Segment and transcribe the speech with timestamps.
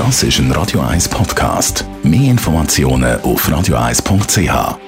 [0.00, 1.84] Das ist ein Radio 1 Podcast.
[2.02, 4.78] Mehr Informationen auf radio1.ch.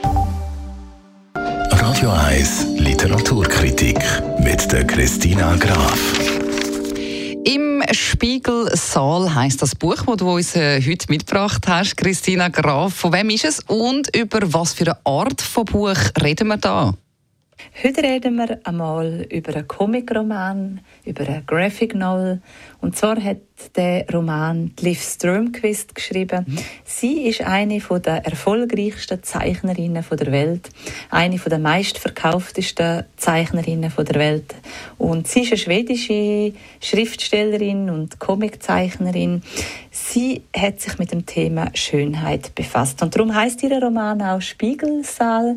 [1.34, 3.98] Radio 1 Literaturkritik
[4.38, 5.98] mit der Christina Graf.
[7.44, 12.94] Im Spiegelsaal heißt das Buch, das du uns äh, heute mitgebracht hast, Christina Graf.
[12.94, 16.94] Von wem ist es und über was für eine Art von Buch reden wir da?
[17.82, 22.40] Heute reden wir einmal über einen Comicroman, über einen Graphic Novel.
[22.80, 23.38] Und zwar hat
[23.76, 26.44] der Roman Liv Strömquist geschrieben.
[26.46, 26.58] Mhm.
[26.84, 30.70] Sie ist eine der erfolgreichsten Zeichnerinnen der Welt,
[31.10, 34.54] eine der meistverkauftesten Zeichnerinnen der Welt.
[34.98, 39.42] Und sie ist eine schwedische Schriftstellerin und Comiczeichnerin.
[39.90, 43.02] Sie hat sich mit dem Thema Schönheit befasst.
[43.02, 45.56] Und darum heißt ihr Roman auch Spiegelsaal.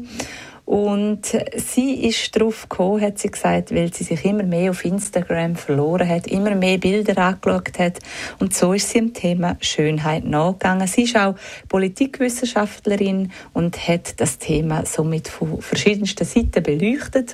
[0.66, 5.56] Und sie ist darauf gekommen, hat sie gesagt, weil sie sich immer mehr auf Instagram
[5.56, 8.00] verloren hat, immer mehr Bilder angeschaut hat.
[8.40, 10.88] Und so ist sie dem Thema Schönheit nachgegangen.
[10.88, 11.36] Sie ist auch
[11.70, 17.34] Politikwissenschaftlerin und hat das Thema somit von verschiedensten Seiten beleuchtet.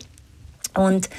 [0.74, 1.10] Und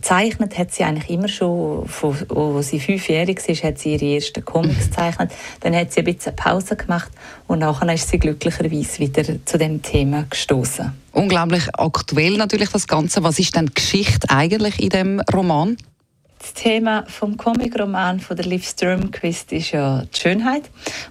[0.00, 4.44] zeichnet hat sie eigentlich immer schon, von, als sie fünfjährig war, hat sie ihre ersten
[4.44, 5.32] Comics gezeichnet.
[5.60, 7.10] Dann hat sie ein bisschen Pause gemacht
[7.46, 10.92] und nachher ist sie glücklicherweise wieder zu dem Thema gestoßen.
[11.12, 13.22] Unglaublich aktuell natürlich das Ganze.
[13.22, 15.76] Was ist denn die Geschichte eigentlich in dem Roman?
[16.38, 20.64] Das Thema vom Comicroman von der Liv Strömquist ist ja die Schönheit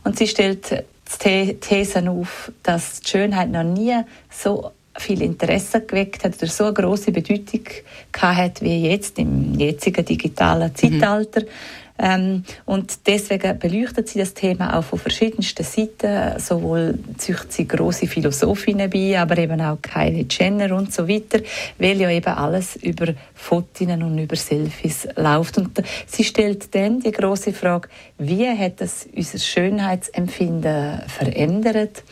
[0.04, 0.84] und sie stellt
[1.24, 3.96] die These auf, dass die Schönheit noch nie
[4.30, 7.64] so viel Interesse geweckt hat oder so eine große Bedeutung
[8.14, 11.42] hat wie jetzt im jetzigen digitalen Zeitalter.
[11.42, 11.48] Mhm.
[12.02, 16.40] Ähm, und deswegen beleuchtet sie das Thema auch von verschiedensten Seiten.
[16.40, 21.40] Sowohl züchtet sie große Philosophinnen bei, aber eben auch Kylie Jenner und so weiter,
[21.78, 25.60] weil ja eben alles über Fotos und über Selfies läuft.
[25.60, 32.04] Und sie stellt dann die große Frage, wie hat das unser Schönheitsempfinden verändert?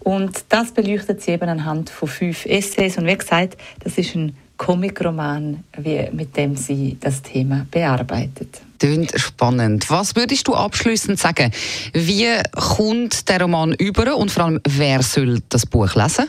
[0.00, 2.98] Und das beleuchtet sie eben anhand von fünf Essays.
[2.98, 5.64] Und wie gesagt, das ist ein Comicroman,
[6.12, 8.60] mit dem sie das Thema bearbeitet.
[8.78, 9.88] Tönt spannend.
[9.88, 11.50] Was würdest du abschließend sagen?
[11.94, 16.26] Wie kommt der Roman über und vor allem, wer soll das Buch lesen?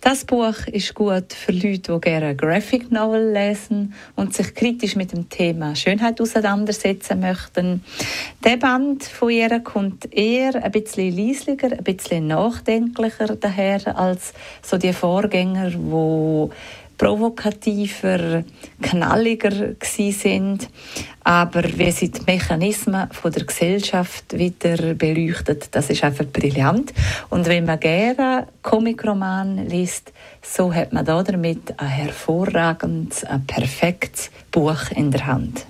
[0.00, 5.12] Das Buch ist gut für Leute, die gerne Graphic Novel lesen und sich kritisch mit
[5.12, 7.84] dem Thema Schönheit auseinandersetzen möchten.
[8.42, 14.32] Der Band von ihr kommt eher ein bisschen leislicher, ein bisschen nachdenklicher daher als
[14.62, 16.50] so die Vorgänger, die
[16.98, 18.44] provokativer,
[18.82, 20.68] knalliger sind.
[21.24, 26.92] Aber wie sie die Mechanismen von der Gesellschaft wieder beleuchtet, das ist einfach brillant.
[27.30, 30.12] Und wenn man gerne Comicroman liest,
[30.42, 35.66] so hat man da damit ein hervorragendes, ein perfektes Buch in der Hand.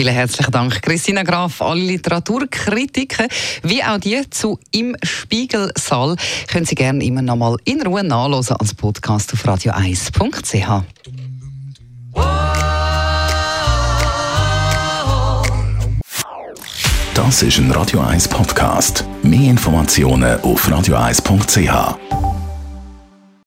[0.00, 1.60] Vielen herzlichen Dank, Christina Graf.
[1.60, 3.28] Alle Literaturkritiken,
[3.62, 6.16] wie auch die zu Im Spiegelsaal,
[6.50, 10.84] können Sie gerne immer noch mal in Ruhe nachlesen als Podcast auf radio1.ch.
[17.12, 19.04] Das ist ein Radio 1 Podcast.
[19.22, 22.29] Mehr Informationen auf radio1.ch.